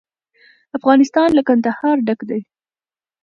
افغانستان 0.77 1.29
له 1.37 1.41
کندهار 1.47 1.95
ډک 2.07 2.19
دی. 2.29 2.39